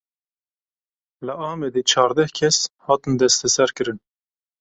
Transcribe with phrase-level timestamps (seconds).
[1.25, 3.99] Li Amedê çardeh kes hatin desteserkirin.